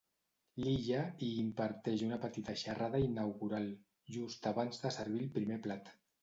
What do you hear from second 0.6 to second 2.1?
L'Illa hi imparteix